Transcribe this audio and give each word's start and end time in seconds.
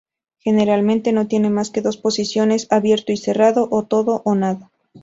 Generalmente 0.39 1.11
no 1.13 1.27
tiene 1.27 1.51
más 1.51 1.69
que 1.69 1.81
dos 1.83 1.95
posiciones: 1.97 2.65
abierto 2.71 3.11
y 3.11 3.17
cerrado, 3.17 3.67
o 3.69 3.83
todo 3.83 4.23
y 4.25 4.31
nada. 4.35 4.71